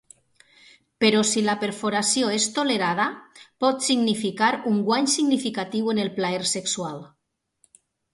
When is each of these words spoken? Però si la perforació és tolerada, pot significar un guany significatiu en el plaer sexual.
Però 1.03 1.19
si 1.31 1.41
la 1.49 1.53
perforació 1.63 2.31
és 2.37 2.47
tolerada, 2.55 3.05
pot 3.65 3.85
significar 3.89 4.49
un 4.71 4.81
guany 4.87 5.11
significatiu 5.17 5.93
en 5.95 6.01
el 6.05 6.11
plaer 6.17 6.41
sexual. 6.55 6.99